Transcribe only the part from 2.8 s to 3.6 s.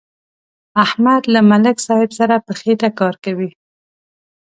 کار کوي.